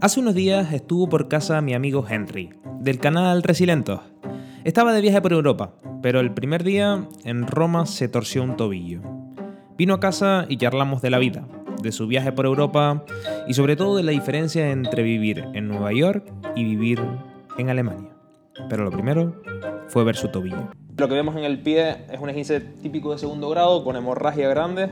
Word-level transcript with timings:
Hace 0.00 0.20
unos 0.20 0.34
días 0.34 0.72
estuvo 0.72 1.08
por 1.08 1.28
casa 1.28 1.60
mi 1.60 1.74
amigo 1.74 2.04
Henry, 2.08 2.50
del 2.80 2.98
canal 2.98 3.42
Resilentos. 3.42 4.00
Estaba 4.64 4.92
de 4.92 5.00
viaje 5.00 5.22
por 5.22 5.32
Europa, 5.32 5.74
pero 6.02 6.20
el 6.20 6.32
primer 6.34 6.64
día 6.64 7.08
en 7.24 7.46
Roma 7.46 7.86
se 7.86 8.08
torció 8.08 8.42
un 8.42 8.56
tobillo. 8.56 9.00
Vino 9.78 9.94
a 9.94 10.00
casa 10.00 10.46
y 10.48 10.56
charlamos 10.56 11.02
de 11.02 11.10
la 11.10 11.18
vida, 11.18 11.46
de 11.82 11.92
su 11.92 12.06
viaje 12.06 12.32
por 12.32 12.46
Europa 12.46 13.04
y 13.46 13.54
sobre 13.54 13.76
todo 13.76 13.96
de 13.96 14.02
la 14.02 14.12
diferencia 14.12 14.70
entre 14.70 15.02
vivir 15.02 15.44
en 15.54 15.68
Nueva 15.68 15.92
York 15.92 16.32
y 16.54 16.64
vivir 16.64 17.00
en 17.58 17.70
Alemania. 17.70 18.10
Pero 18.68 18.84
lo 18.84 18.90
primero 18.90 19.40
fue 19.88 20.04
ver 20.04 20.16
su 20.16 20.28
tobillo. 20.28 20.68
Lo 20.96 21.08
que 21.08 21.14
vemos 21.14 21.36
en 21.36 21.44
el 21.44 21.60
pie 21.60 22.04
es 22.10 22.20
un 22.20 22.30
esguince 22.30 22.60
típico 22.60 23.12
de 23.12 23.18
segundo 23.18 23.50
grado 23.50 23.84
con 23.84 23.96
hemorragia 23.96 24.48
grande. 24.48 24.90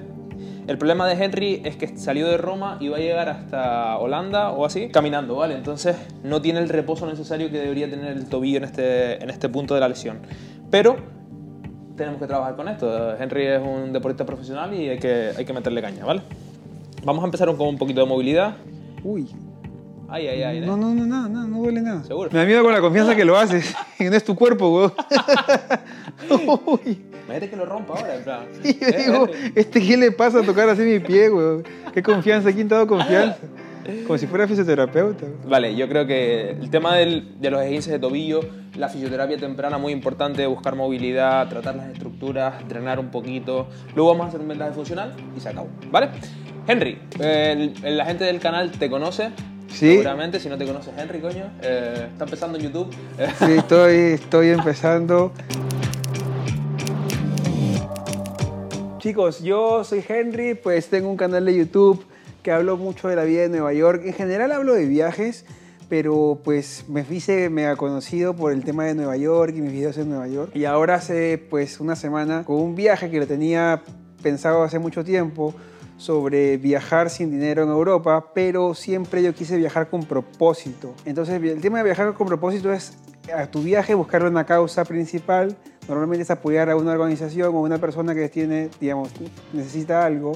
El 0.66 0.78
problema 0.78 1.06
de 1.06 1.22
Henry 1.22 1.62
es 1.64 1.76
que 1.76 1.96
salió 1.96 2.26
de 2.26 2.36
Roma 2.36 2.78
y 2.80 2.88
va 2.88 2.96
a 2.96 3.00
llegar 3.00 3.28
hasta 3.28 3.98
Holanda 3.98 4.50
o 4.50 4.64
así 4.64 4.88
caminando, 4.88 5.36
¿vale? 5.36 5.54
Entonces 5.54 5.96
no 6.22 6.40
tiene 6.40 6.60
el 6.60 6.68
reposo 6.68 7.06
necesario 7.06 7.50
que 7.50 7.58
debería 7.58 7.88
tener 7.90 8.16
el 8.16 8.26
tobillo 8.26 8.58
en 8.58 8.64
este, 8.64 9.22
en 9.22 9.30
este 9.30 9.48
punto 9.48 9.74
de 9.74 9.80
la 9.80 9.88
lesión. 9.88 10.20
Pero 10.70 10.96
tenemos 11.96 12.20
que 12.20 12.26
trabajar 12.26 12.56
con 12.56 12.68
esto. 12.68 13.16
Henry 13.18 13.46
es 13.46 13.62
un 13.62 13.92
deportista 13.92 14.24
profesional 14.24 14.72
y 14.74 14.88
hay 14.88 14.98
que, 14.98 15.32
hay 15.36 15.44
que 15.44 15.52
meterle 15.52 15.82
caña, 15.82 16.04
¿vale? 16.04 16.22
Vamos 17.04 17.22
a 17.22 17.26
empezar 17.26 17.54
con 17.54 17.68
un 17.68 17.78
poquito 17.78 18.00
de 18.00 18.06
movilidad. 18.06 18.56
Uy. 19.02 19.28
Ay, 20.08 20.28
ay, 20.28 20.42
ay. 20.42 20.60
No, 20.60 20.76
no, 20.76 20.94
no, 20.94 21.06
nada, 21.06 21.28
no 21.28 21.58
duele 21.58 21.82
nada. 21.82 22.04
¿Seguro? 22.04 22.30
Me 22.32 22.38
da 22.38 22.44
miedo 22.44 22.62
con 22.62 22.72
la 22.72 22.80
confianza 22.80 23.14
que 23.14 23.24
lo 23.24 23.36
haces. 23.36 23.74
No 24.00 24.16
es 24.16 24.24
tu 24.24 24.34
cuerpo, 24.34 24.68
weón. 24.68 24.92
Uy. 26.66 27.13
Imagínate 27.24 27.50
que 27.50 27.56
lo 27.56 27.64
rompa 27.66 27.94
ahora, 27.94 28.14
en 28.16 28.22
plan. 28.24 28.40
Y 28.64 28.78
yo 28.78 28.86
¿eh, 28.88 29.02
digo, 29.04 29.28
Henry? 29.32 29.52
¿este 29.54 29.80
qué 29.80 29.96
le 29.96 30.12
pasa 30.12 30.40
a 30.40 30.42
tocar 30.42 30.68
así 30.68 30.82
mi 30.82 30.98
pie, 31.00 31.30
weón? 31.30 31.64
Qué 31.92 32.02
confianza, 32.02 32.52
¿quién 32.52 32.68
te 32.68 32.74
ha 32.74 32.78
dado 32.78 32.88
confianza? 32.88 33.38
Como 34.06 34.18
si 34.18 34.26
fuera 34.26 34.48
fisioterapeuta. 34.48 35.26
Vale, 35.46 35.74
yo 35.76 35.86
creo 35.88 36.06
que 36.06 36.50
el 36.52 36.70
tema 36.70 36.96
del- 36.96 37.38
de 37.38 37.50
los 37.50 37.60
esguinces 37.62 37.92
de 37.92 37.98
tobillo, 37.98 38.40
la 38.76 38.88
fisioterapia 38.88 39.36
temprana 39.36 39.76
muy 39.76 39.92
importante, 39.92 40.46
buscar 40.46 40.74
movilidad, 40.74 41.48
tratar 41.50 41.76
las 41.76 41.88
estructuras, 41.90 42.62
entrenar 42.62 42.98
un 42.98 43.10
poquito. 43.10 43.68
Luego 43.94 44.10
vamos 44.12 44.24
a 44.24 44.28
hacer 44.30 44.40
un 44.40 44.48
vendaje 44.48 44.72
funcional 44.72 45.12
y 45.36 45.40
se 45.40 45.50
acabó, 45.50 45.68
¿vale? 45.90 46.08
Henry, 46.66 46.98
eh, 47.20 47.72
el- 47.84 47.96
la 47.98 48.06
gente 48.06 48.24
del 48.24 48.40
canal 48.40 48.70
te 48.70 48.88
conoce. 48.88 49.28
Sí. 49.68 49.90
Seguramente, 49.92 50.40
si 50.40 50.48
no 50.48 50.56
te 50.56 50.64
conoces 50.64 50.94
Henry, 50.96 51.18
coño, 51.20 51.44
eh, 51.60 52.06
está 52.12 52.24
empezando 52.24 52.56
en 52.56 52.64
YouTube. 52.64 52.88
Eh, 53.18 53.26
Sí, 53.38 53.52
estoy, 53.52 53.94
estoy 54.14 54.48
empezando. 54.48 55.30
Chicos, 59.04 59.42
yo 59.42 59.84
soy 59.84 60.02
Henry, 60.08 60.54
pues 60.54 60.88
tengo 60.88 61.10
un 61.10 61.18
canal 61.18 61.44
de 61.44 61.54
YouTube 61.54 62.02
que 62.42 62.50
hablo 62.50 62.78
mucho 62.78 63.06
de 63.06 63.16
la 63.16 63.24
vida 63.24 63.42
de 63.42 63.50
Nueva 63.50 63.74
York. 63.74 64.00
En 64.06 64.14
general 64.14 64.50
hablo 64.50 64.72
de 64.72 64.86
viajes, 64.86 65.44
pero 65.90 66.40
pues 66.42 66.86
me 66.88 67.04
hice 67.10 67.50
mega 67.50 67.76
conocido 67.76 68.34
por 68.34 68.50
el 68.50 68.64
tema 68.64 68.86
de 68.86 68.94
Nueva 68.94 69.18
York 69.18 69.52
y 69.54 69.60
mis 69.60 69.72
videos 69.72 69.98
en 69.98 70.08
Nueva 70.08 70.26
York. 70.28 70.52
Y 70.56 70.64
ahora 70.64 70.94
hace 70.94 71.36
pues 71.36 71.80
una 71.80 71.96
semana 71.96 72.44
con 72.46 72.56
un 72.56 72.74
viaje 72.74 73.10
que 73.10 73.18
lo 73.18 73.26
tenía 73.26 73.82
pensado 74.22 74.62
hace 74.62 74.78
mucho 74.78 75.04
tiempo 75.04 75.54
sobre 75.98 76.56
viajar 76.56 77.10
sin 77.10 77.30
dinero 77.30 77.64
en 77.64 77.68
Europa, 77.68 78.32
pero 78.34 78.72
siempre 78.72 79.22
yo 79.22 79.34
quise 79.34 79.58
viajar 79.58 79.90
con 79.90 80.04
propósito. 80.04 80.94
Entonces 81.04 81.42
el 81.42 81.60
tema 81.60 81.76
de 81.76 81.84
viajar 81.84 82.14
con 82.14 82.26
propósito 82.26 82.72
es 82.72 82.94
a 83.36 83.46
tu 83.48 83.62
viaje 83.62 83.92
buscar 83.92 84.24
una 84.24 84.46
causa 84.46 84.82
principal. 84.86 85.54
Normalmente 85.88 86.22
es 86.22 86.30
apoyar 86.30 86.70
a 86.70 86.76
una 86.76 86.92
organización 86.92 87.54
o 87.54 87.60
una 87.60 87.78
persona 87.78 88.14
que 88.14 88.28
tiene, 88.28 88.70
digamos, 88.80 89.10
necesita 89.52 90.04
algo. 90.04 90.32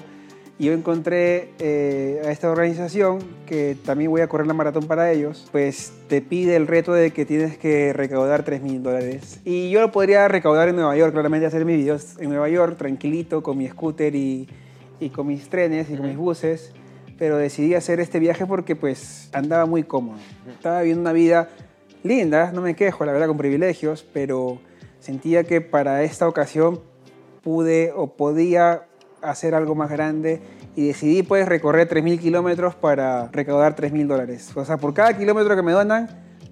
Y 0.58 0.64
yo 0.66 0.72
encontré 0.72 1.50
eh, 1.60 2.20
a 2.24 2.32
esta 2.32 2.50
organización, 2.50 3.20
que 3.46 3.76
también 3.84 4.10
voy 4.10 4.22
a 4.22 4.28
correr 4.28 4.48
la 4.48 4.54
maratón 4.54 4.88
para 4.88 5.12
ellos, 5.12 5.48
pues 5.52 5.92
te 6.08 6.20
pide 6.20 6.56
el 6.56 6.66
reto 6.66 6.92
de 6.92 7.12
que 7.12 7.24
tienes 7.24 7.56
que 7.56 7.92
recaudar 7.92 8.42
3 8.42 8.60
mil 8.62 8.82
dólares. 8.82 9.40
Y 9.44 9.70
yo 9.70 9.80
lo 9.80 9.92
podría 9.92 10.26
recaudar 10.26 10.68
en 10.68 10.74
Nueva 10.74 10.96
York, 10.96 11.12
claramente 11.12 11.46
hacer 11.46 11.64
mis 11.64 11.76
videos 11.76 12.18
en 12.18 12.30
Nueva 12.30 12.48
York, 12.48 12.76
tranquilito, 12.76 13.40
con 13.42 13.56
mi 13.56 13.68
scooter 13.68 14.16
y, 14.16 14.48
y 14.98 15.10
con 15.10 15.28
mis 15.28 15.48
trenes 15.48 15.90
y 15.90 15.96
con 15.96 16.08
mis 16.08 16.16
buses. 16.16 16.72
Pero 17.18 17.36
decidí 17.36 17.74
hacer 17.74 18.00
este 18.00 18.18
viaje 18.18 18.44
porque 18.44 18.74
pues 18.74 19.28
andaba 19.32 19.64
muy 19.64 19.84
cómodo. 19.84 20.18
Estaba 20.50 20.80
viviendo 20.80 21.02
una 21.02 21.12
vida 21.12 21.50
linda, 22.02 22.50
no 22.52 22.62
me 22.62 22.74
quejo, 22.74 23.04
la 23.04 23.12
verdad, 23.12 23.28
con 23.28 23.38
privilegios, 23.38 24.04
pero 24.12 24.58
sentía 25.00 25.44
que 25.44 25.60
para 25.60 26.02
esta 26.02 26.28
ocasión 26.28 26.80
pude 27.42 27.92
o 27.94 28.16
podía 28.16 28.86
hacer 29.22 29.54
algo 29.54 29.74
más 29.74 29.90
grande 29.90 30.40
y 30.76 30.86
decidí 30.86 31.22
pues 31.22 31.48
recorrer 31.48 31.88
3.000 31.88 32.20
kilómetros 32.20 32.74
para 32.74 33.28
recaudar 33.28 33.74
3.000 33.74 34.06
dólares. 34.06 34.52
O 34.54 34.64
sea, 34.64 34.76
por 34.76 34.94
cada 34.94 35.16
kilómetro 35.16 35.56
que 35.56 35.62
me 35.62 35.72
donan, 35.72 36.08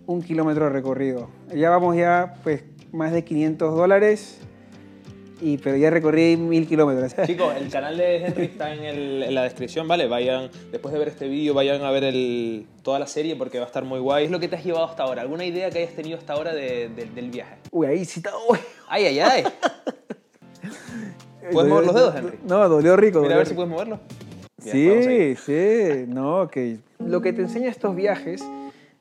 un 0.07 0.23
kilómetro 0.23 0.69
recorrido. 0.71 1.29
Ya 1.55 1.71
vamos 1.71 1.97
ya 1.97 2.35
pues 2.43 2.65
más 2.93 3.13
de 3.13 3.25
500 3.25 3.77
dólares, 3.77 4.41
y, 5.41 5.59
pero 5.59 5.77
ya 5.77 5.91
recorrí 5.91 6.37
1.000 6.37 6.67
kilómetros. 6.67 7.15
Chicos, 7.27 7.55
el 7.57 7.69
canal 7.71 7.97
de 7.97 8.17
Henry 8.25 8.45
está 8.47 8.73
en, 8.73 8.85
el- 8.85 9.23
en 9.25 9.35
la 9.35 9.43
descripción, 9.43 9.87
¿vale? 9.87 10.07
Vayan, 10.09 10.51
después 10.73 10.93
de 10.93 10.99
ver 10.99 11.09
este 11.09 11.29
vídeo, 11.29 11.53
vayan 11.55 11.83
a 11.83 11.91
ver 11.91 12.05
el- 12.05 12.67
toda 12.83 12.99
la 12.99 13.07
serie 13.07 13.37
porque 13.37 13.59
va 13.59 13.65
a 13.65 13.67
estar 13.69 13.85
muy 13.85 14.01
guay. 14.01 14.23
¿Qué 14.23 14.27
es 14.27 14.31
lo 14.33 14.41
que 14.41 14.49
te 14.49 14.57
has 14.57 14.65
llevado 14.65 14.87
hasta 14.87 15.03
ahora? 15.03 15.23
¿Alguna 15.23 15.45
idea 15.45 15.69
que 15.71 15.79
hayas 15.81 15.95
tenido 15.95 16.17
hasta 16.19 16.33
ahora 16.33 16.55
de- 16.55 16.89
de- 16.89 17.07
del 17.07 17.31
viaje? 17.31 17.57
Uy, 17.71 17.87
ahí 17.87 18.05
sí 18.05 18.21
está... 18.21 18.33
uy. 18.49 18.59
ay, 18.89 19.07
ay! 19.07 19.19
ay 19.21 19.45
¿Puedes 21.53 21.71
mover 21.71 21.87
los 21.87 21.95
dedos, 21.95 22.15
Henry? 22.17 22.39
No, 22.47 22.69
dolió 22.69 22.97
rico. 22.97 23.21
Mira 23.21 23.35
a 23.35 23.37
dolió 23.37 23.39
ver 23.39 23.47
si 23.47 23.53
rico. 23.53 23.57
puedes 23.63 23.71
moverlo. 23.73 24.01
Bien, 24.65 24.99
a 24.99 25.03
Sí, 25.03 25.37
sí, 25.37 26.05
no, 26.09 26.49
que 26.49 26.79
lo 26.99 27.21
que 27.21 27.33
te 27.33 27.43
enseña 27.43 27.69
estos 27.69 27.95
viajes 27.95 28.43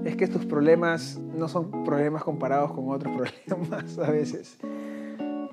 es 0.04 0.16
que 0.16 0.28
tus 0.28 0.46
problemas 0.46 1.18
no 1.18 1.48
son 1.48 1.84
problemas 1.86 2.24
comparados 2.24 2.72
con 2.74 2.90
otros 2.92 3.14
problemas 3.48 3.98
a 3.98 4.12
veces. 4.12 4.58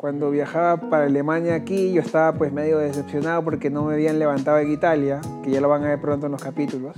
Cuando 0.03 0.33
viajaba 0.33 0.91
para 0.91 1.05
Alemania 1.05 1.55
aquí, 1.55 1.93
yo 1.93 2.01
estaba 2.01 2.37
pues 2.37 2.53
medio 2.53 2.79
decepcionado 2.79 3.45
porque 3.45 3.71
no 3.71 3.85
me 3.85 3.95
habían 3.95 4.19
levantado 4.19 4.59
en 4.59 4.73
Italia, 4.73 5.21
que 5.45 5.53
ya 5.53 5.61
lo 5.61 5.69
van 5.69 5.85
a 5.85 5.91
ver 5.91 6.01
pronto 6.01 6.27
en 6.27 6.33
los 6.33 6.43
capítulos. 6.43 6.97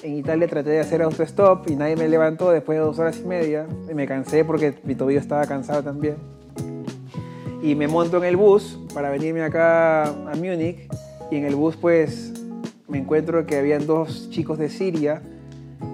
En 0.00 0.18
Italia 0.18 0.46
traté 0.46 0.70
de 0.70 0.78
hacer 0.78 1.02
autostop 1.02 1.68
y 1.68 1.74
nadie 1.74 1.96
me 1.96 2.08
levantó 2.08 2.52
después 2.52 2.78
de 2.78 2.84
dos 2.84 3.00
horas 3.00 3.18
y 3.18 3.26
media. 3.26 3.66
Y 3.90 3.94
me 3.94 4.06
cansé 4.06 4.44
porque 4.44 4.74
mi 4.84 4.94
tobillo 4.94 5.18
estaba 5.18 5.44
cansado 5.46 5.82
también. 5.82 6.14
Y 7.60 7.74
me 7.74 7.88
monto 7.88 8.18
en 8.18 8.24
el 8.26 8.36
bus 8.36 8.78
para 8.94 9.10
venirme 9.10 9.42
acá 9.42 10.04
a 10.04 10.36
Múnich. 10.36 10.88
Y 11.32 11.36
en 11.38 11.46
el 11.46 11.56
bus 11.56 11.76
pues 11.76 12.32
me 12.86 12.98
encuentro 12.98 13.44
que 13.44 13.56
habían 13.56 13.88
dos 13.88 14.30
chicos 14.30 14.56
de 14.56 14.68
Siria 14.68 15.20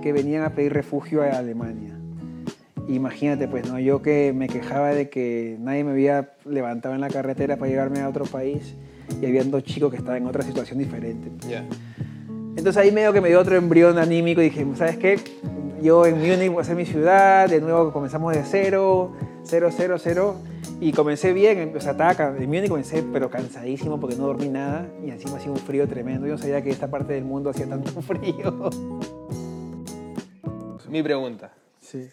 que 0.03 0.13
venían 0.13 0.43
a 0.43 0.51
pedir 0.51 0.75
refugio 0.75 1.23
a 1.23 1.31
Alemania. 1.39 2.00
Imagínate 2.91 3.47
pues, 3.47 3.69
¿no? 3.69 3.79
Yo 3.79 4.03
que 4.03 4.33
me 4.33 4.49
quejaba 4.49 4.89
de 4.89 5.09
que 5.09 5.57
nadie 5.61 5.85
me 5.85 5.93
había 5.93 6.31
levantado 6.45 6.93
en 6.97 7.01
la 7.01 7.09
carretera 7.09 7.57
para 7.57 7.71
llevarme 7.71 8.01
a 8.01 8.09
otro 8.09 8.25
país 8.25 8.75
y 9.23 9.27
habían 9.27 9.53
dos 9.53 9.63
chicos 9.63 9.93
que 9.93 9.97
estaban 9.97 10.23
en 10.23 10.29
otra 10.29 10.43
situación 10.43 10.81
diferente. 10.81 11.31
Ya. 11.49 11.65
Entonces 12.57 12.77
ahí 12.79 12.91
medio 12.91 13.13
que 13.13 13.21
me 13.21 13.29
dio 13.29 13.39
otro 13.39 13.55
embrión 13.55 13.97
anímico 13.97 14.41
y 14.41 14.51
dije, 14.51 14.67
¿sabes 14.75 14.97
qué? 14.97 15.21
Yo 15.81 16.05
en 16.05 16.19
Múnich 16.19 16.49
voy 16.49 16.59
a 16.59 16.61
hacer 16.63 16.75
mi 16.75 16.85
ciudad, 16.85 17.49
de 17.49 17.61
nuevo 17.61 17.93
comenzamos 17.93 18.35
de 18.35 18.43
cero, 18.43 19.13
cero, 19.45 19.71
cero, 19.71 19.97
cero. 19.99 20.37
Y 20.81 20.91
comencé 20.93 21.33
bien, 21.33 21.73
o 21.77 21.81
sea, 21.81 21.93
estaba 21.93 22.37
en 22.37 22.47
Múnich 22.47 22.69
comencé 22.69 23.05
pero 23.13 23.31
cansadísimo 23.31 24.01
porque 24.01 24.17
no 24.17 24.27
dormí 24.27 24.49
nada 24.49 24.89
y 25.07 25.11
encima 25.11 25.37
hacía 25.37 25.53
un 25.53 25.59
frío 25.59 25.87
tremendo. 25.87 26.27
Yo 26.27 26.33
no 26.33 26.39
sabía 26.39 26.61
que 26.61 26.71
esta 26.71 26.91
parte 26.91 27.13
del 27.13 27.25
mundo 27.25 27.51
hacía 27.51 27.67
tanto 27.69 27.93
frío. 28.03 28.69
Mi 30.89 31.05
pregunta. 31.05 31.53
Sí. 31.81 32.09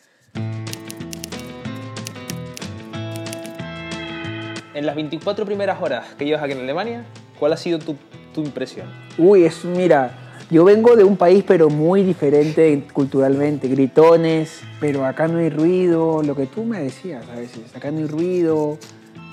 En 4.73 4.85
las 4.85 4.95
24 4.95 5.45
primeras 5.45 5.81
horas 5.81 6.13
que 6.17 6.25
llevas 6.25 6.43
aquí 6.43 6.53
en 6.53 6.59
Alemania, 6.59 7.05
¿cuál 7.39 7.53
ha 7.53 7.57
sido 7.57 7.79
tu, 7.79 7.95
tu 8.33 8.41
impresión? 8.41 8.87
Uy, 9.17 9.43
es, 9.43 9.65
mira, 9.65 10.27
yo 10.49 10.63
vengo 10.63 10.95
de 10.95 11.03
un 11.03 11.17
país 11.17 11.43
pero 11.45 11.69
muy 11.69 12.03
diferente 12.03 12.87
culturalmente, 12.93 13.67
gritones, 13.67 14.61
pero 14.79 15.05
acá 15.05 15.27
no 15.27 15.39
hay 15.39 15.49
ruido, 15.49 16.23
lo 16.23 16.35
que 16.35 16.45
tú 16.45 16.63
me 16.63 16.79
decías 16.79 17.27
a 17.27 17.35
veces, 17.35 17.75
acá 17.75 17.91
no 17.91 17.97
hay 17.97 18.05
ruido, 18.05 18.77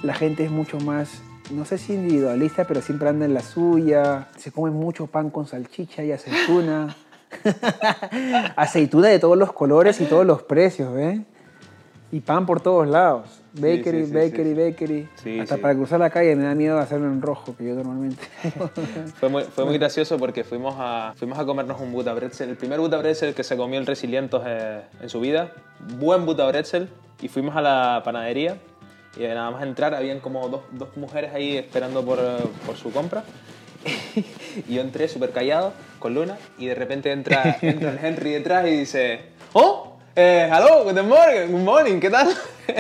la 0.03 0.15
gente 0.15 0.45
es 0.45 0.51
mucho 0.51 0.79
más, 0.81 1.23
no 1.53 1.65
sé 1.65 1.79
si 1.79 1.93
individualista, 1.93 2.67
pero 2.67 2.83
siempre 2.83 3.09
anda 3.09 3.27
en 3.27 3.35
la 3.35 3.43
suya, 3.43 4.29
se 4.37 4.51
come 4.51 4.71
mucho 4.71 5.06
pan 5.06 5.31
con 5.31 5.47
salchicha 5.47 6.03
y 6.03 6.11
aceituna, 6.11 6.97
aceituna 8.57 9.09
de 9.09 9.19
todos 9.19 9.37
los 9.37 9.53
colores 9.53 10.01
y 10.01 10.05
todos 10.05 10.27
los 10.27 10.43
precios, 10.43 10.93
¿ves? 10.93 11.21
Y 12.13 12.21
pan 12.21 12.47
por 12.47 12.61
todos 12.61 12.87
lados. 12.87 13.43
Bakery, 13.55 14.03
sí, 14.03 14.07
sí, 14.07 14.13
bakery, 14.13 14.55
bakery. 14.55 15.09
Sí, 15.23 15.41
Hasta 15.41 15.57
para 15.59 15.75
cruzar 15.75 16.01
la 16.01 16.11
calle 16.11 16.35
me 16.37 16.45
da 16.45 16.55
miedo 16.55 16.79
hacerlo 16.79 17.07
en 17.07 17.23
rojo, 17.23 17.57
que 17.57 17.65
yo 17.65 17.75
normalmente. 17.75 18.23
Fue 19.21 19.29
muy, 19.29 19.45
fue 19.45 19.65
muy 19.65 19.79
gracioso 19.79 20.19
porque 20.19 20.45
fuimos 20.45 20.75
a, 20.79 21.15
fuimos 21.17 21.39
a 21.39 21.45
comernos 21.45 21.81
un 21.81 21.93
Buta 21.93 22.13
Bretzel, 22.15 22.51
el 22.51 22.57
primer 22.57 22.81
Buta 22.81 22.99
Bretzel 22.99 23.35
que 23.35 23.45
se 23.45 23.57
comió 23.57 23.79
el 23.79 23.87
Resilientos 23.87 24.43
eh, 24.47 24.83
en 25.01 25.09
su 25.09 25.21
vida. 25.21 25.53
Buen 25.99 26.27
Buta 26.27 26.47
Bretzel. 26.47 26.89
Y 27.23 27.29
fuimos 27.29 27.57
a 27.57 27.63
la 27.63 28.03
panadería 28.05 28.59
y 29.17 29.23
nada 29.23 29.51
más 29.51 29.63
entrar 29.63 29.95
habían 29.95 30.21
como 30.21 30.49
dos, 30.49 30.63
dos 30.73 30.97
mujeres 30.97 31.33
ahí 31.33 31.57
esperando 31.57 32.05
por, 32.05 32.19
eh, 32.19 32.45
por 32.67 32.77
su 32.77 32.91
compra. 32.91 33.25
y 34.69 34.75
yo 34.75 34.81
entré 34.81 35.09
súper 35.09 35.31
callado, 35.31 35.73
con 35.99 36.15
Luna, 36.15 36.37
y 36.59 36.67
de 36.67 36.75
repente 36.75 37.13
entra, 37.13 37.57
entra 37.63 37.91
el 37.93 37.99
Henry 38.05 38.33
detrás 38.33 38.67
y 38.67 38.71
dice, 38.71 39.21
¡Oh! 39.53 39.91
Eh, 40.17 40.49
hello, 40.49 40.85
good 40.85 41.01
morning, 41.03 41.51
good 41.51 41.61
morning, 41.65 41.99
¿qué 41.99 42.09
tal? 42.09 42.29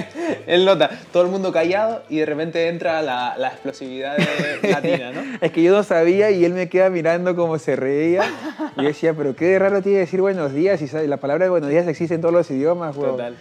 Él 0.46 0.64
nota, 0.64 0.88
todo 1.12 1.24
el 1.24 1.30
mundo 1.30 1.50
callado 1.52 2.04
y 2.08 2.18
de 2.18 2.26
repente 2.26 2.68
entra 2.68 3.02
la, 3.02 3.34
la 3.36 3.48
explosividad 3.48 4.16
de- 4.16 4.70
latina, 4.70 5.10
¿no? 5.10 5.20
Es 5.40 5.50
que 5.50 5.60
yo 5.60 5.72
no 5.72 5.82
sabía 5.82 6.30
y 6.30 6.44
él 6.44 6.52
me 6.52 6.68
queda 6.68 6.90
mirando 6.90 7.34
como 7.34 7.58
se 7.58 7.74
reía. 7.74 8.22
Y 8.76 8.82
yo 8.82 8.86
decía, 8.86 9.14
pero 9.14 9.34
qué 9.34 9.58
raro 9.58 9.82
tiene 9.82 9.98
decir 9.98 10.20
buenos 10.20 10.52
días 10.54 10.80
y 10.80 11.06
la 11.08 11.16
palabra 11.16 11.46
de 11.46 11.50
buenos 11.50 11.70
días 11.70 11.88
existe 11.88 12.14
en 12.14 12.20
todos 12.20 12.32
los 12.34 12.48
idiomas, 12.52 12.96
weón. 12.96 13.10
Total. 13.16 13.36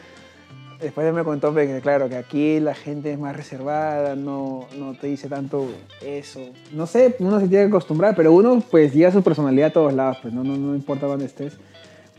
Después 0.83 1.07
él 1.07 1.13
me 1.13 1.23
contó 1.23 1.53
pues, 1.53 1.69
que, 1.69 1.79
claro, 1.79 2.09
que 2.09 2.17
aquí 2.17 2.59
la 2.59 2.75
gente 2.75 3.13
es 3.13 3.17
más 3.17 3.37
reservada, 3.37 4.17
no, 4.17 4.67
no 4.77 4.93
te 4.95 5.07
dice 5.07 5.29
tanto 5.29 5.65
eso. 6.01 6.41
No 6.73 6.87
sé, 6.87 7.15
uno 7.19 7.39
se 7.39 7.47
tiene 7.47 7.63
que 7.63 7.69
acostumbrar, 7.69 8.13
pero 8.17 8.33
uno 8.33 8.61
pues 8.69 8.93
lleva 8.93 9.09
su 9.09 9.23
personalidad 9.23 9.69
a 9.69 9.73
todos 9.73 9.93
lados, 9.93 10.17
pues 10.21 10.33
no, 10.33 10.43
no, 10.43 10.57
no 10.57 10.75
importa 10.75 11.07
dónde 11.07 11.23
estés, 11.23 11.53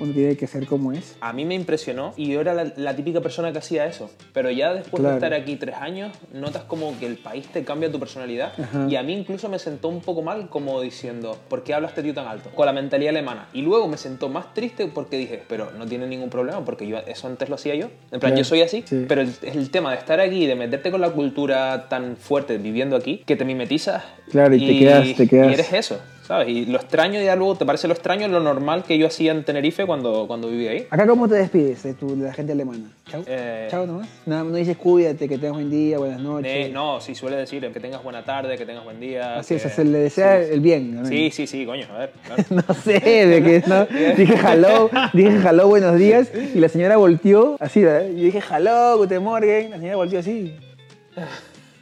uno 0.01 0.13
tiene 0.13 0.37
que 0.37 0.47
ser 0.47 0.67
como 0.67 0.93
es. 0.93 1.17
A 1.21 1.33
mí 1.33 1.45
me 1.45 1.55
impresionó 1.55 2.13
y 2.17 2.29
yo 2.29 2.41
era 2.41 2.53
la, 2.55 2.73
la 2.77 2.97
típica 2.97 3.21
persona 3.21 3.53
que 3.53 3.59
hacía 3.59 3.87
eso. 3.87 4.11
Pero 4.33 4.51
ya 4.51 4.75
después 4.75 5.01
Claro. 5.01 5.21
de 5.21 5.27
estar 5.27 5.35
aquí 5.41 5.57
tres 5.57 5.77
años, 5.77 6.17
notas 6.33 6.65
como 6.65 6.99
que 6.99 7.07
el 7.07 7.17
país 7.17 7.47
te 7.49 7.65
cambia 7.65 7.91
tu 7.93 7.99
personalidad. 8.01 8.53
Ajá. 8.61 8.87
Y 8.91 8.97
a 8.97 9.03
mí 9.03 9.13
incluso 9.13 9.49
me 9.49 9.59
sentó 9.59 9.89
un 9.89 10.01
poco 10.01 10.23
mal 10.23 10.49
como 10.49 10.81
diciendo, 10.81 11.39
¿por 11.49 11.63
qué 11.63 11.75
hablas 11.75 11.91
este 11.93 12.03
tío 12.03 12.15
tan 12.15 12.27
alto? 12.27 12.51
Con 12.55 12.67
la 12.67 12.73
mentalidad 12.73 13.11
alemana. 13.11 13.49
Y 13.53 13.63
luego 13.63 13.87
me 13.89 13.97
sentó 13.97 14.29
más 14.29 14.53
triste 14.55 14.87
porque 14.87 15.17
dije, 15.17 15.43
pero 15.49 15.71
no 15.79 15.87
tiene 15.87 16.07
ningún 16.07 16.31
problema 16.31 16.65
porque 16.65 16.87
yo 16.87 16.99
eso 16.99 17.27
antes 17.27 17.49
lo 17.49 17.55
hacía 17.55 17.75
yo. 17.75 17.89
En 18.11 18.21
plan, 18.21 18.37
yo 18.37 18.45
soy 18.45 18.63
así. 18.63 18.83
Sí. 18.87 19.05
Pero 19.09 19.21
el, 19.21 19.33
el 19.43 19.71
tema 19.71 19.93
de 19.93 19.99
estar 19.99 20.21
aquí, 20.21 20.47
de 20.47 20.55
meterte 20.57 20.91
con 20.91 21.01
la 21.01 21.11
cultura 21.11 21.89
tan 21.89 22.17
fuerte 22.17 22.59
viviendo 22.59 22.97
aquí, 22.97 23.23
que 23.25 23.37
te 23.37 23.45
mimetizas. 23.45 24.03
Claro, 24.31 24.55
y 24.55 24.67
te 24.67 24.79
quedas- 24.79 25.15
te 25.17 25.29
quedas- 25.29 25.51
Y 25.51 25.55
eres 25.55 25.73
eso, 25.73 25.99
¿sabes? 26.27 26.49
Y 26.49 26.67
lo 26.67 26.79
extraño 26.79 27.21
ya 27.23 27.37
luego, 27.37 27.55
¿te 27.57 27.65
parece 27.67 27.87
lo 27.87 27.95
extraño 27.95 28.27
lo 28.29 28.41
normal 28.41 28.83
que 28.85 28.97
yo 28.99 29.07
hacía 29.07 29.33
en 29.33 29.45
Tenerife 29.45 29.85
cuando, 29.87 30.27
cuando 30.27 30.49
vivía 30.49 30.71
ahí? 30.73 30.87
Acá, 30.91 31.07
¿cómo 31.07 31.29
te 31.29 31.35
despides 31.35 31.83
de, 31.83 31.95
tu, 31.95 32.17
de 32.19 32.25
la 32.27 32.33
gente 32.33 32.53
alemana? 32.53 32.85
Chao. 33.09 33.23
Eh, 33.27 33.69
Chao 33.71 33.87
nomás. 33.87 34.09
No, 34.27 34.45
no 34.45 34.57
dices 34.57 34.77
cuídate, 34.77 35.29
que 35.29 35.37
tengas 35.39 35.55
buen 35.55 35.71
día, 35.71 35.99
buenas 35.99 36.21
noches. 36.21 36.51
Eh, 36.69 36.71
no, 36.73 37.01
sí 37.01 37.15
suele 37.15 37.37
decir 37.37 37.61
que 37.73 37.81
tengas 37.81 38.03
buena 38.03 38.25
tarde, 38.25 38.57
que 38.57 38.65
tengas 38.65 38.85
buen 38.85 38.99
día. 39.01 39.37
Así, 39.39 39.55
o 39.55 39.59
sea, 39.59 39.71
que- 39.71 39.77
se 39.77 39.85
le 39.85 39.99
desea 39.99 40.43
sí, 40.43 40.49
el 40.53 40.61
bien. 40.61 40.95
¿no? 41.03 41.07
Sí, 41.07 41.31
sí, 41.31 41.47
sí, 41.47 41.67
coño, 41.67 41.87
a 41.95 41.99
ver. 41.99 42.13
claro. 42.25 42.43
No 42.69 42.75
sé, 42.75 43.01
de 43.01 43.43
que 43.43 43.63
no. 43.69 43.85
Dije 44.17 44.35
hello, 44.47 44.91
dije 45.13 45.39
hello, 45.49 45.69
buenos 45.69 45.99
días, 45.99 46.31
y 46.55 46.59
la 46.59 46.69
señora 46.69 46.97
volteó 46.97 47.57
así, 47.61 47.83
¿verdad? 47.83 48.09
Yo 48.09 48.25
dije 48.25 48.41
hello, 48.51 48.97
guten 48.99 49.23
morgen, 49.23 49.71
la 49.71 49.77
señora 49.79 49.97
volteó 49.97 50.19
así. 50.21 50.55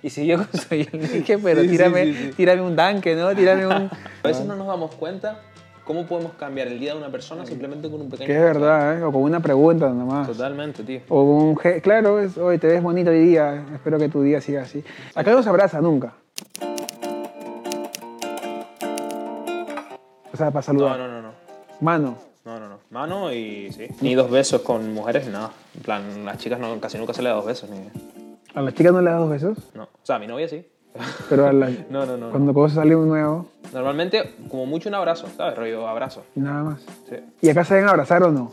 Y 0.03 0.11
siguió 0.11 0.39
con 0.39 0.49
su. 0.61 0.75
Yo 0.75 0.87
dije, 0.93 1.39
pero 1.39 1.63
Sí, 1.63 1.69
tírame, 1.69 2.05
sí, 2.07 2.15
sí. 2.15 2.31
tírame 2.37 2.63
un 2.63 2.75
tanque, 2.77 3.15
¿no? 3.15 3.35
Tírame 3.35 3.67
un. 3.67 3.73
A 3.73 3.91
veces 4.25 4.45
no 4.47 4.57
nos 4.57 4.67
damos 4.67 4.95
cuenta 4.97 5.41
cómo 5.85 6.07
podemos 6.07 6.33
cambiar 6.35 6.69
el 6.69 6.79
día 6.81 6.93
de 6.93 6.99
una 6.99 7.11
persona 7.11 7.45
simplemente 7.47 7.89
con 7.91 8.01
un 8.01 8.11
pequeño. 8.11 8.27
Que 8.27 8.35
es 8.37 8.43
verdad, 8.43 8.99
¿eh? 8.99 9.03
O 9.05 9.13
con 9.13 9.23
una 9.23 9.41
pregunta 9.41 9.89
nomás. 9.91 10.27
Totalmente, 10.27 10.83
tío. 10.83 11.01
O 11.09 11.25
con 11.25 11.49
un. 11.49 11.81
Claro, 11.83 12.19
es, 12.21 12.37
oye, 12.39 12.59
te 12.59 12.67
ves 12.67 12.83
bonito 12.83 13.11
hoy 13.11 13.21
día, 13.27 13.65
espero 13.75 13.99
que 13.99 14.09
tu 14.09 14.23
día 14.23 14.41
siga 14.41 14.63
así. 14.63 14.83
Acá 15.15 15.31
no 15.33 15.43
se 15.43 15.49
abraza 15.49 15.81
nunca. 15.81 16.15
O 20.33 20.37
sea, 20.37 20.51
para 20.51 20.61
No, 20.61 20.63
saludar. 20.63 20.99
no, 20.99 21.09
no, 21.09 21.23
no. 21.23 21.33
Mano. 21.81 22.17
No, 22.45 22.59
no, 22.59 22.69
no. 22.69 22.79
Mano 22.91 23.33
y 23.33 23.71
sí. 23.73 23.87
Ni 24.01 24.15
dos 24.17 24.31
besos 24.31 24.63
con 24.63 24.93
mujeres, 24.95 25.29
nada. 25.29 25.51
En 25.77 25.83
plan, 25.83 26.25
las 26.25 26.39
chicas 26.39 26.59
no, 26.59 26.81
casi 26.81 26.99
nunca 26.99 27.13
se 27.13 27.23
le 27.23 27.29
da 27.29 27.37
dos 27.37 27.47
besos. 27.47 27.71
Ni... 27.71 27.79
A 28.55 28.61
las 28.63 28.75
chicas 28.75 28.93
no 28.93 29.01
le 29.01 29.11
das 29.11 29.19
dos 29.21 29.31
besos, 29.31 29.59
No. 29.75 29.85
O 29.85 29.89
sea, 30.03 30.17
a 30.17 30.19
mi 30.19 30.27
novia 30.27 30.49
sí. 30.49 30.67
pero 31.29 31.47
a 31.47 31.53
la- 31.53 31.71
No, 31.91 32.05
no, 32.07 32.17
no. 32.17 32.31
cuando 32.31 32.53
conoces 32.53 32.79
a 32.79 32.83
alguien 32.83 33.07
nuevo, 33.09 33.47
Normalmente, 33.73 34.35
como 34.51 34.67
mucho 34.67 34.91
un 34.91 34.95
abrazo, 34.97 35.27
¿sabes? 35.37 35.57
Rollo 35.57 35.89
abrazo. 35.89 36.25
nada 36.35 36.63
más. 36.63 36.81
Sí. 37.09 37.17
¿Y 37.41 37.49
acá 37.49 37.65
se 37.65 37.75
deben 37.75 37.89
abrazar 37.89 38.23
o 38.23 38.31
no? 38.31 38.53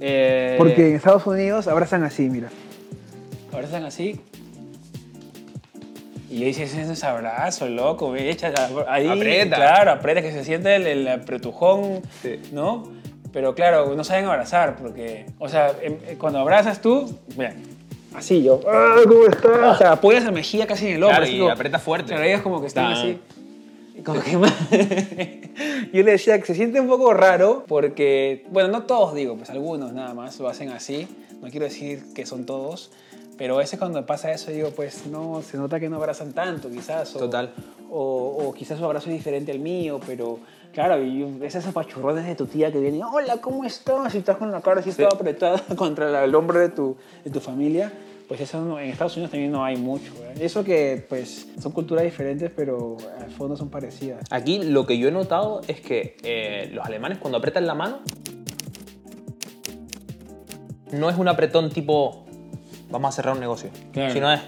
Eh, 0.00 0.56
Porque 0.58 0.88
en 0.90 0.96
Estados 0.96 1.26
Unidos 1.26 1.68
abrazan 1.68 2.02
así, 2.04 2.28
mira. 2.28 2.48
Están 3.62 3.84
así. 3.84 4.20
Y 6.28 6.40
yo 6.40 6.46
hice 6.48 6.64
ese 6.64 7.06
abrazo, 7.06 7.68
loco, 7.68 8.14
echa 8.16 8.52
ahí. 8.88 9.06
Aprieta. 9.08 9.56
Claro, 9.56 9.92
aprieta, 9.92 10.20
que 10.20 10.30
se 10.32 10.44
siente 10.44 10.76
el, 10.76 10.86
el 10.86 11.08
apretujón, 11.08 12.02
Sí. 12.22 12.40
¿no? 12.52 12.84
Pero 13.36 13.54
claro, 13.54 13.94
no 13.94 14.02
saben 14.02 14.24
abrazar, 14.24 14.76
porque, 14.76 15.26
o 15.38 15.46
sea, 15.46 15.70
em- 15.82 15.98
eh, 16.08 16.16
cuando 16.18 16.38
abrazas 16.38 16.80
tú, 16.80 17.14
mira, 17.36 17.52
así 18.14 18.42
yo, 18.42 18.62
¡Ah, 18.66 18.96
cómo 19.06 19.26
estás! 19.26 19.74
o 19.74 19.76
sea, 19.76 19.92
apoyas 19.92 20.24
la 20.24 20.30
mejilla 20.30 20.66
casi 20.66 20.86
en 20.86 20.94
el 20.94 21.02
hombro. 21.02 21.18
Claro, 21.18 21.30
y 21.30 21.38
como- 21.40 21.50
aprieta 21.50 21.78
fuerte. 21.78 22.08
Claro, 22.08 22.24
ellos 22.24 22.40
como 22.40 22.62
que 22.62 22.66
están 22.68 22.92
así. 22.92 23.18
Como 24.02 24.22
que 24.22 24.30
yo 25.92 26.02
le 26.02 26.12
decía 26.12 26.38
que 26.40 26.46
se 26.46 26.54
siente 26.54 26.80
un 26.80 26.88
poco 26.88 27.12
raro 27.12 27.64
porque, 27.68 28.46
bueno, 28.48 28.70
no 28.70 28.84
todos 28.84 29.14
digo, 29.14 29.36
pues 29.36 29.50
algunos 29.50 29.92
nada 29.92 30.14
más 30.14 30.38
lo 30.40 30.48
hacen 30.48 30.70
así. 30.70 31.06
No 31.42 31.50
quiero 31.50 31.66
decir 31.66 32.04
que 32.14 32.24
son 32.24 32.46
todos, 32.46 32.90
pero 33.38 33.54
a 33.54 33.58
veces 33.58 33.78
cuando 33.78 34.04
pasa 34.06 34.32
eso 34.32 34.50
digo, 34.50 34.70
pues 34.70 35.06
no, 35.06 35.42
se 35.42 35.56
nota 35.58 35.78
que 35.80 35.88
no 35.88 35.96
abrazan 35.96 36.32
tanto 36.32 36.70
quizás. 36.70 37.14
O, 37.16 37.18
Total. 37.18 37.52
O, 37.90 38.44
o 38.48 38.52
quizás 38.54 38.78
su 38.78 38.84
abrazo 38.84 39.10
es 39.10 39.16
diferente 39.16 39.52
al 39.52 39.58
mío, 39.60 40.00
pero 40.06 40.38
claro, 40.72 41.02
y 41.02 41.22
ves 41.38 41.54
esos 41.54 41.72
pachurrones 41.72 42.24
de 42.26 42.34
tu 42.34 42.46
tía 42.46 42.72
que 42.72 42.80
vienen, 42.80 43.02
hola, 43.02 43.36
¿cómo 43.40 43.64
estás? 43.64 44.14
Y 44.14 44.18
estás 44.18 44.36
con 44.38 44.50
la 44.50 44.60
cara 44.60 44.80
así 44.80 44.92
toda 44.92 45.08
apretada 45.10 45.62
contra 45.76 46.24
el 46.24 46.34
hombro 46.34 46.58
de 46.58 46.68
tu, 46.70 46.96
de 47.24 47.30
tu 47.30 47.40
familia. 47.40 47.92
Pues 48.26 48.40
eso 48.40 48.60
no- 48.60 48.80
en 48.80 48.90
Estados 48.90 49.14
Unidos 49.16 49.30
también 49.30 49.52
no 49.52 49.64
hay 49.64 49.76
mucho. 49.76 50.12
Eso 50.40 50.64
que 50.64 51.04
pues 51.08 51.46
son 51.60 51.70
culturas 51.70 52.02
diferentes, 52.02 52.50
pero 52.54 52.96
al 53.20 53.30
fondo 53.30 53.56
son 53.56 53.68
parecidas. 53.70 54.24
Aquí 54.30 54.58
lo 54.64 54.84
que 54.84 54.98
yo 54.98 55.06
he 55.08 55.12
notado 55.12 55.60
es 55.68 55.80
que 55.80 56.16
eh, 56.24 56.70
los 56.72 56.84
alemanes 56.84 57.18
cuando 57.18 57.38
apretan 57.38 57.66
la 57.68 57.74
mano 57.74 58.00
no 60.92 61.08
es 61.10 61.16
un 61.18 61.28
apretón 61.28 61.70
tipo 61.70 62.25
vamos 62.90 63.08
a 63.08 63.12
cerrar 63.16 63.34
un 63.34 63.40
negocio, 63.40 63.70
Claro. 63.92 64.12
sino 64.12 64.32
es 64.32 64.40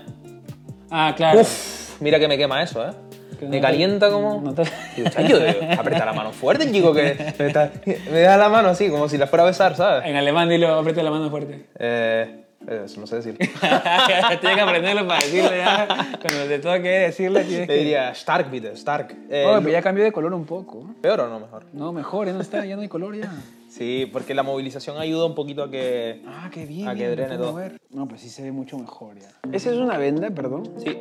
Ah, 0.91 1.13
claro. 1.17 1.41
uff, 1.41 2.01
mira 2.01 2.19
que 2.19 2.29
me 2.29 2.39
quema 2.39 2.63
eso, 2.63 2.87
¿eh? 2.87 2.93
Que 3.39 3.47
Me 3.47 3.57
no- 3.59 3.63
calienta 3.63 4.11
como... 4.11 4.41
no 4.41 4.53
te- 4.53 4.65
Digo, 4.97 5.11
"Chayo, 5.11 5.37
aprieta 5.79 6.05
la 6.05 6.13
mano 6.13 6.33
fuerte 6.33 6.65
el 6.65 6.73
chico 6.73 6.93
que 6.93 7.35
me, 7.39 7.47
está- 7.47 7.71
me 8.11 8.21
da 8.21 8.37
la 8.37 8.49
mano 8.49 8.71
así, 8.71 8.91
como 8.91 9.09
si 9.09 9.17
la 9.17 9.27
fuera 9.29 9.45
a 9.45 9.47
besar, 9.47 9.77
¿sabes? 9.77 10.07
En 10.09 10.17
alemán 10.17 10.49
dilo, 10.49 10.75
aprieta 10.75 11.03
la 11.05 11.11
mano 11.11 11.31
fuerte. 11.31 11.67
Eh, 11.79 12.45
eso 12.85 13.01
no 13.01 13.07
sé 13.07 13.17
decir. 13.17 13.39
tienes 14.41 14.57
que 14.57 14.61
aprenderlo 14.61 15.07
para 15.07 15.21
decirle 15.21 15.59
ya. 15.59 15.87
Cuando 16.21 16.45
te 16.49 16.59
toque 16.59 16.89
decirle, 16.89 17.45
tienes 17.45 17.69
Le 17.69 17.75
que... 17.75 17.79
diría, 17.81 18.11
Stark, 18.11 18.51
bitte, 18.51 18.73
Stark. 18.73 19.15
Eh, 19.31 19.45
Oh, 19.47 19.59
pero 19.59 19.71
ya 19.71 19.83
cambió 19.83 20.03
de 20.03 20.11
color 20.11 20.35
un 20.35 20.45
poco. 20.45 20.91
¿Peor 21.01 21.21
o 21.21 21.29
no 21.29 21.39
mejor? 21.39 21.65
No, 21.73 21.93
mejor, 21.93 22.27
ya 22.27 22.33
no 22.33 22.41
está, 22.41 22.65
ya 22.65 22.75
no 22.75 22.83
hay 22.83 22.89
color 22.89 23.15
ya. 23.17 23.31
Sí, 23.79 24.09
porque 24.13 24.35
la 24.35 24.43
movilización 24.43 24.99
ayuda 24.99 25.25
un 25.27 25.35
poquito 25.37 25.63
a 25.63 25.71
que... 25.71 26.21
Ah, 26.27 26.51
qué 26.53 26.67
bien. 26.67 26.89
A 26.89 26.95
que 26.95 27.05
bien, 27.07 27.13
drene 27.13 27.37
todo. 27.39 27.55
ver. 27.55 27.81
No, 27.91 28.09
pues 28.09 28.21
sí 28.21 28.29
se 28.29 28.43
ve 28.43 28.51
mucho 28.51 28.77
mejor 28.77 29.17
ya. 29.19 29.29
¿Esa 29.53 29.71
es 29.71 29.77
una 29.77 29.97
venda, 29.97 30.29
perdón? 30.31 30.65
Sí. 30.79 30.99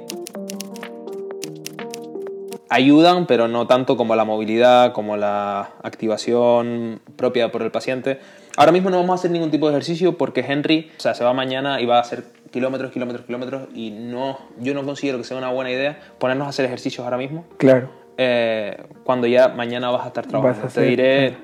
Ayudan, 2.70 3.26
pero 3.28 3.48
no 3.48 3.66
tanto 3.66 3.96
como 3.96 4.16
la 4.16 4.26
movilidad, 4.26 4.92
como 4.92 5.16
la 5.16 5.70
activación 5.84 7.02
propia 7.16 7.50
por 7.52 7.62
el 7.64 7.72
paciente. 7.72 8.20
Ahora 8.58 8.72
mismo 8.74 8.90
no 8.90 8.98
vamos 8.98 9.12
a 9.12 9.16
hacer 9.16 9.32
ningún 9.32 9.52
tipo 9.52 9.68
de 9.68 9.74
ejercicio 9.74 10.18
porque 10.18 10.42
Henry, 10.42 10.92
o 10.98 11.00
sea, 11.00 11.14
se 11.16 11.24
va 11.24 11.32
mañana 11.34 11.80
y 11.80 11.86
va 11.86 11.98
a 11.98 12.02
hacer 12.02 12.26
kilómetros, 12.52 12.92
kilómetros, 12.92 13.26
kilómetros 13.26 13.70
y 13.74 13.92
no, 13.92 14.38
yo 14.60 14.74
no 14.74 14.84
considero 14.84 15.18
que 15.18 15.24
sea 15.24 15.38
una 15.38 15.50
buena 15.52 15.72
idea 15.72 15.98
ponernos 16.20 16.48
a 16.48 16.50
hacer 16.50 16.66
ejercicios 16.66 17.04
ahora 17.06 17.18
mismo 17.18 17.46
Claro. 17.58 17.90
eh, 18.18 18.84
cuando 19.04 19.28
ya 19.28 19.48
mañana 19.50 19.90
vas 19.92 20.04
a 20.04 20.08
estar 20.08 20.26
trabajando. 20.26 20.64
Vas 20.66 20.78
a 20.78 20.82
te 20.82 20.86
diré, 20.88 21.38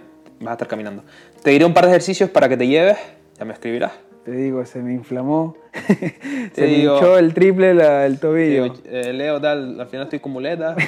vas 0.45 0.51
a 0.51 0.55
estar 0.55 0.67
caminando. 0.67 1.03
Te 1.41 1.51
diré 1.51 1.65
un 1.65 1.73
par 1.73 1.85
de 1.85 1.91
ejercicios 1.91 2.29
para 2.29 2.47
que 2.49 2.57
te 2.57 2.67
lleves, 2.67 2.97
ya 3.37 3.45
me 3.45 3.53
escribirás. 3.53 3.91
Te 4.25 4.31
digo, 4.31 4.65
se 4.65 4.79
me 4.79 4.93
inflamó. 4.93 5.55
se 6.53 6.61
me 6.61 6.67
digo- 6.67 6.95
hinchó 6.95 7.17
el 7.17 7.33
triple 7.33 7.73
la- 7.73 8.05
el 8.05 8.19
tobillo. 8.19 8.63
Digo, 8.63 8.75
eh, 8.85 9.11
Leo, 9.13 9.41
tal, 9.41 9.79
al 9.79 9.87
final 9.87 10.05
estoy 10.05 10.19
con 10.19 10.31
muleta. 10.31 10.75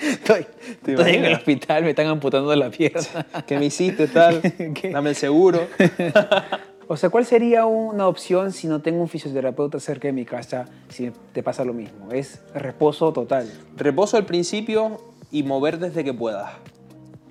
estoy, 0.00 0.46
¿Te 0.84 0.92
estoy 0.92 1.14
en 1.16 1.24
el 1.24 1.34
hospital, 1.34 1.82
me 1.84 1.90
están 1.90 2.06
amputando 2.06 2.54
la 2.54 2.70
pierna. 2.70 3.26
¿Qué 3.46 3.58
me 3.58 3.66
hiciste, 3.66 4.06
tal? 4.06 4.40
¿Qué? 4.74 4.90
Dame 4.92 5.10
el 5.10 5.16
seguro. 5.16 5.66
O 6.86 6.96
sea, 6.96 7.10
¿cuál 7.10 7.26
sería 7.26 7.66
una 7.66 8.06
opción 8.08 8.52
si 8.52 8.66
no 8.66 8.80
tengo 8.80 9.00
un 9.02 9.08
fisioterapeuta 9.08 9.78
cerca 9.80 10.08
de 10.08 10.12
mi 10.12 10.24
casa 10.24 10.66
si 10.88 11.10
te 11.32 11.42
pasa 11.42 11.64
lo 11.64 11.74
mismo? 11.74 12.12
Es 12.12 12.40
reposo 12.54 13.12
total. 13.12 13.50
Reposo 13.76 14.16
al 14.16 14.24
principio 14.24 14.98
y 15.30 15.42
mover 15.42 15.78
desde 15.78 16.02
que 16.04 16.14
puedas. 16.14 16.52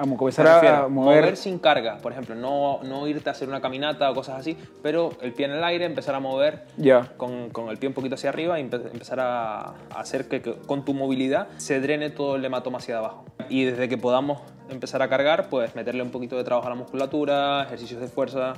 Me 0.05 0.15
comenzar 0.17 0.47
a 0.47 0.87
mover. 0.87 1.35
sin 1.37 1.59
carga, 1.59 1.97
por 1.97 2.11
ejemplo, 2.11 2.35
no, 2.35 2.79
no 2.83 3.07
irte 3.07 3.29
a 3.29 3.31
hacer 3.31 3.47
una 3.49 3.61
caminata 3.61 4.09
o 4.11 4.13
cosas 4.15 4.39
así, 4.39 4.57
pero 4.83 5.11
el 5.21 5.33
pie 5.33 5.45
en 5.47 5.53
el 5.53 5.63
aire, 5.63 5.85
empezar 5.85 6.13
a 6.15 6.19
mover 6.19 6.65
Ya. 6.77 7.13
con, 7.17 7.49
con 7.49 7.69
el 7.69 7.77
pie 7.77 7.89
un 7.89 7.95
poquito 7.95 8.15
hacia 8.15 8.29
arriba 8.29 8.59
y 8.59 8.63
empe- 8.63 8.91
empezar 8.91 9.19
a, 9.19 9.59
a 9.61 9.73
hacer 9.95 10.27
que, 10.27 10.41
que 10.41 10.53
con 10.53 10.85
tu 10.85 10.93
movilidad 10.93 11.47
se 11.57 11.79
drene 11.81 12.09
todo 12.09 12.35
el 12.35 12.45
hematoma 12.45 12.77
hacia 12.77 12.97
abajo. 12.99 13.25
Y 13.49 13.63
desde 13.65 13.87
que 13.89 13.97
podamos 13.97 14.41
empezar 14.69 15.01
a 15.01 15.07
cargar, 15.09 15.49
pues 15.49 15.75
meterle 15.75 16.03
un 16.03 16.11
poquito 16.11 16.35
de 16.37 16.43
trabajo 16.43 16.67
a 16.67 16.69
la 16.71 16.75
musculatura, 16.75 17.63
ejercicios 17.63 18.01
de 18.01 18.07
fuerza, 18.07 18.53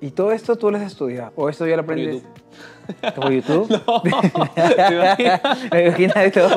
¿Y 0.00 0.12
todo 0.12 0.32
esto 0.32 0.56
tú 0.56 0.70
lo 0.70 0.78
has 0.78 0.84
estudiado? 0.84 1.32
¿O 1.36 1.48
esto 1.48 1.66
ya 1.66 1.76
lo 1.76 1.82
aprendes? 1.82 2.22
YouTube. 2.22 3.14
¿Por 3.14 3.32
YouTube? 3.32 3.68
¿Te 4.54 4.94
imaginas? 4.94 5.40
Me 5.70 5.86
imagino 5.86 6.14
esto. 6.16 6.48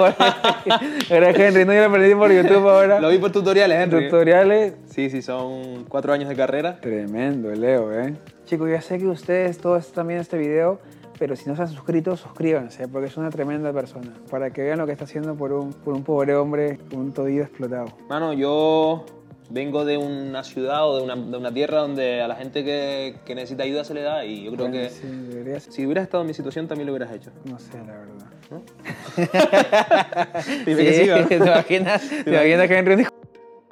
Gracias, 1.09 1.39
Henry. 1.39 1.65
No, 1.65 1.73
yo 1.73 1.79
lo 1.81 1.85
aprendí 1.87 2.15
por 2.15 2.31
YouTube 2.31 2.69
ahora. 2.69 2.99
Lo 3.01 3.09
vi 3.09 3.17
por 3.17 3.31
tutoriales, 3.31 3.77
Henry. 3.77 4.05
Tutoriales. 4.05 4.75
Sí, 4.85 5.09
sí, 5.09 5.21
son 5.21 5.85
cuatro 5.89 6.13
años 6.13 6.29
de 6.29 6.35
carrera. 6.35 6.79
Tremendo, 6.79 7.51
Leo, 7.51 7.91
¿eh? 7.91 8.15
Chicos, 8.45 8.69
ya 8.69 8.81
sé 8.81 8.97
que 8.97 9.07
ustedes 9.07 9.57
todos 9.57 9.85
están 9.85 10.07
viendo 10.07 10.21
este 10.21 10.37
video, 10.37 10.79
pero 11.19 11.35
si 11.35 11.49
no 11.49 11.55
se 11.55 11.63
han 11.63 11.67
suscrito, 11.67 12.15
suscríbanse, 12.15 12.87
porque 12.87 13.07
es 13.07 13.17
una 13.17 13.29
tremenda 13.29 13.73
persona. 13.73 14.13
Para 14.31 14.51
que 14.51 14.61
vean 14.63 14.79
lo 14.79 14.85
que 14.85 14.93
está 14.93 15.03
haciendo 15.03 15.35
por 15.35 15.51
un, 15.51 15.73
por 15.73 15.93
un 15.93 16.03
pobre 16.03 16.35
hombre 16.35 16.79
un 16.93 17.11
tobillo 17.11 17.43
explotado. 17.43 17.87
Mano, 18.07 18.33
yo 18.33 19.05
vengo 19.49 19.85
de 19.85 19.97
una 19.97 20.43
ciudad 20.43 20.87
o 20.87 20.97
de 20.97 21.03
una, 21.03 21.15
de 21.15 21.37
una 21.37 21.53
tierra 21.53 21.79
donde 21.79 22.21
a 22.21 22.27
la 22.27 22.35
gente 22.35 22.63
que, 22.63 23.15
que 23.25 23.35
necesita 23.35 23.63
ayuda 23.63 23.83
se 23.83 23.93
le 23.93 24.01
da 24.01 24.25
y 24.25 24.43
yo 24.43 24.51
creo 24.53 24.67
Bueno, 24.69 24.83
que 24.83 24.89
sí, 24.89 25.71
si 25.71 25.85
hubieras 25.85 26.03
estado 26.03 26.21
en 26.21 26.27
mi 26.27 26.33
situación 26.33 26.67
también 26.67 26.87
lo 26.87 26.93
hubieras 26.93 27.13
hecho. 27.13 27.31
No 27.45 27.59
sé, 27.59 27.77
la 27.77 27.83
verdad. 27.83 28.13
Dime 30.65 30.83
que 30.83 30.93
sí, 30.93 31.07
¿no? 31.09 31.27
¿Te 31.27 31.35
imaginas, 31.35 32.09
te 32.23 32.29
imaginas 32.29 32.67
que 32.67 32.77
Henry 32.77 32.91
no 32.91 32.97
dijo 32.97 33.11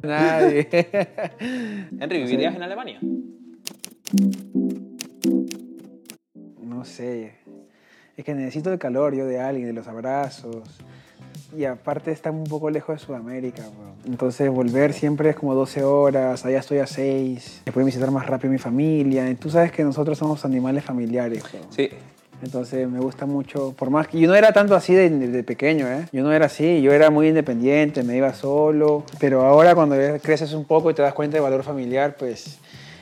nadie? 0.03 0.67
Henry, 1.99 2.23
¿vivirías 2.23 2.55
en 2.55 2.63
Alemania? 2.63 2.99
No 6.59 6.85
sé. 6.85 7.35
Es 8.17 8.25
que 8.25 8.33
necesito 8.33 8.71
el 8.71 8.79
calor 8.79 9.15
yo 9.15 9.25
de 9.25 9.39
alguien, 9.39 9.67
de 9.67 9.73
los 9.73 9.87
abrazos. 9.87 10.79
Y 11.55 11.65
aparte 11.65 12.11
está 12.11 12.31
un 12.31 12.43
poco 12.45 12.69
lejos 12.69 12.99
de 12.99 13.05
Sudamérica. 13.05 13.63
bro. 13.63 13.90
Entonces 14.05 14.49
volver 14.49 14.93
siempre 14.93 15.29
es 15.29 15.35
como 15.35 15.53
12 15.55 15.83
horas, 15.83 16.45
allá 16.45 16.59
estoy 16.59 16.79
a 16.79 16.87
6. 16.87 17.61
Me 17.65 17.71
pueden 17.71 17.85
visitar 17.85 18.09
más 18.11 18.25
rápido 18.27 18.51
mi 18.51 18.57
familia. 18.57 19.29
Y 19.29 19.35
tú 19.35 19.49
sabes 19.49 19.71
que 19.71 19.83
nosotros 19.83 20.17
somos 20.17 20.43
animales 20.45 20.83
familiares. 20.83 21.43
bro. 21.43 21.61
Sí. 21.69 21.89
Entonces 22.43 22.89
me 22.89 22.99
gusta 22.99 23.27
mucho, 23.27 23.73
por 23.77 23.91
más 23.91 24.07
que 24.07 24.19
yo 24.19 24.27
no 24.27 24.33
era 24.33 24.51
tanto 24.51 24.75
así 24.75 24.95
de, 24.95 25.09
de 25.11 25.43
pequeño, 25.43 25.87
¿eh? 25.87 26.07
Yo 26.11 26.23
no 26.23 26.33
era 26.33 26.47
así, 26.47 26.81
yo 26.81 26.91
era 26.91 27.11
muy 27.11 27.27
independiente, 27.27 28.01
me 28.01 28.17
iba 28.17 28.33
solo. 28.33 29.03
Pero 29.19 29.43
ahora 29.45 29.75
cuando 29.75 29.95
creces 30.21 30.53
un 30.53 30.65
poco 30.65 30.89
y 30.89 30.95
te 30.95 31.03
das 31.03 31.13
cuenta 31.13 31.35
del 31.35 31.43
valor 31.43 31.63
familiar, 31.63 32.15
pues... 32.17 32.57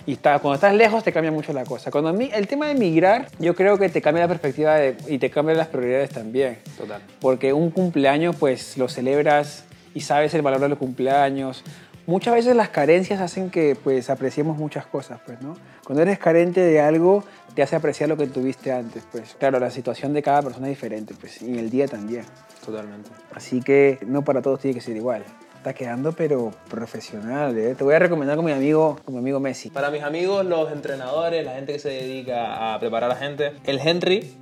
Y 0.06 0.14
está, 0.14 0.40
cuando 0.40 0.56
estás 0.56 0.74
lejos 0.74 1.04
te 1.04 1.14
cambia 1.14 1.32
mucho 1.32 1.54
la 1.54 1.64
cosa. 1.66 1.92
Cuando 1.92 2.10
a 2.10 2.14
mí, 2.14 2.30
el 2.34 2.48
tema 2.48 2.66
de 2.66 2.72
emigrar, 2.72 3.28
yo 3.38 3.54
creo 3.56 3.78
que 3.78 3.88
te 3.90 4.02
cambia 4.02 4.24
la 4.24 4.28
perspectiva 4.28 4.76
de- 4.76 4.98
y 5.08 5.20
te 5.20 5.30
cambia 5.30 5.54
las 5.56 5.68
prioridades 5.68 6.10
también. 6.10 6.58
Total. 6.78 7.02
Porque 7.22 7.54
un 7.54 7.70
cumpleaños, 7.70 8.36
pues 8.36 8.76
lo 8.78 8.90
celebras 8.90 9.66
y 9.94 10.02
sabes 10.02 10.34
el 10.34 10.42
valor 10.42 10.62
de 10.62 10.70
los 10.70 10.78
cumpleaños. 10.78 11.64
Muchas 12.06 12.34
veces 12.34 12.56
las 12.56 12.70
carencias 12.70 13.22
hacen 13.22 13.52
que 13.52 13.76
pues 13.76 14.10
apreciemos 14.10 14.58
muchas 14.58 14.86
cosas, 14.88 15.20
pues, 15.26 15.42
¿no? 15.42 15.56
Cuando 15.86 16.02
eres 16.02 16.18
carente 16.18 16.60
de 16.62 16.82
algo, 16.82 17.24
te 17.54 17.62
hace 17.62 17.76
apreciar 17.76 18.10
lo 18.10 18.18
que 18.18 18.26
tuviste 18.26 18.72
antes, 18.72 19.04
pues. 19.12 19.36
Claro, 19.38 19.60
la 19.60 19.70
situación 19.70 20.14
de 20.14 20.24
cada 20.24 20.42
persona 20.42 20.68
es 20.68 20.72
diferente, 20.72 21.14
pues, 21.20 21.42
y 21.42 21.60
el 21.60 21.70
día 21.70 21.88
también. 21.88 22.24
Totalmente. 22.66 23.12
Así 23.34 23.62
que 23.62 24.00
no 24.08 24.24
para 24.24 24.42
todos 24.42 24.60
tiene 24.60 24.74
que 24.76 24.82
ser 24.82 24.96
igual. 24.96 25.24
Está 25.58 25.74
quedando, 25.74 26.14
pero 26.14 26.52
profesional, 26.70 27.58
¿eh? 27.58 27.76
Te 27.76 27.84
voy 27.84 27.94
a 27.94 28.00
recomendar 28.00 28.38
con 28.38 28.46
mi 28.46 28.54
amigo, 28.54 28.98
con 29.04 29.14
mi 29.14 29.20
amigo 29.20 29.40
Messi. 29.40 29.70
Para 29.70 29.92
mis 29.92 30.02
amigos, 30.02 30.46
los 30.46 30.72
entrenadores, 30.72 31.46
la 31.46 31.54
gente 31.56 31.74
que 31.74 31.80
se 31.80 31.90
dedica 31.90 32.74
a 32.74 32.80
preparar 32.80 33.12
a 33.12 33.14
la 33.14 33.20
gente, 33.20 33.52
el 33.66 33.80
Henry 33.80 34.38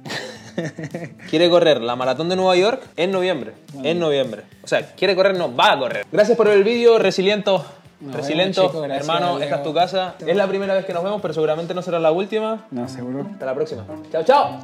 quiere 1.29 1.49
correr 1.49 1.81
la 1.81 1.95
maratón 1.95 2.29
de 2.29 2.35
Nueva 2.35 2.55
York 2.55 2.81
en 2.95 3.11
noviembre. 3.11 3.53
En 3.83 3.99
noviembre. 3.99 4.43
O 4.63 4.67
sea, 4.67 4.95
quiere 4.95 5.15
correr, 5.15 5.37
no, 5.37 5.55
va 5.55 5.73
a 5.73 5.79
correr. 5.79 6.05
Gracias 6.11 6.37
por 6.37 6.47
ver 6.47 6.57
el 6.57 6.63
vídeo, 6.63 6.99
Resiliento. 6.99 7.65
Resiliento, 7.99 8.85
hermano, 8.85 9.39
esta 9.39 9.55
es 9.55 9.63
tu 9.63 9.73
casa. 9.73 10.15
Es 10.19 10.35
la 10.35 10.47
primera 10.47 10.75
vez 10.75 10.85
que 10.85 10.93
nos 10.93 11.03
vemos, 11.03 11.19
pero 11.21 11.33
seguramente 11.33 11.73
no 11.73 11.81
será 11.81 11.99
la 11.99 12.11
última. 12.11 12.67
No, 12.69 12.87
seguro. 12.87 13.27
Hasta 13.31 13.45
la 13.45 13.55
próxima. 13.55 13.85
Chao, 14.11 14.23
chao. 14.23 14.59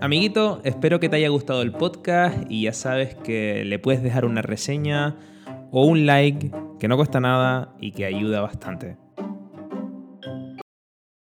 Amiguito, 0.00 0.60
espero 0.64 0.98
que 0.98 1.08
te 1.08 1.16
haya 1.16 1.28
gustado 1.28 1.62
el 1.62 1.72
podcast 1.72 2.38
y 2.48 2.62
ya 2.62 2.72
sabes 2.72 3.14
que 3.14 3.64
le 3.64 3.78
puedes 3.78 4.02
dejar 4.02 4.24
una 4.24 4.42
reseña 4.42 5.16
o 5.70 5.84
un 5.84 6.06
like 6.06 6.50
que 6.78 6.88
no 6.88 6.96
cuesta 6.96 7.20
nada 7.20 7.74
y 7.80 7.92
que 7.92 8.06
ayuda 8.06 8.40
bastante. 8.40 8.96